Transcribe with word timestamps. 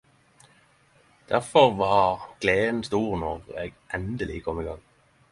Difor 1.31 1.71
var 1.81 2.21
gleda 2.45 2.79
stor 2.87 3.19
når 3.25 3.45
eg 3.65 3.77
endeleg 3.99 4.41
kom 4.49 4.63
i 4.63 4.65
gang. 4.71 4.81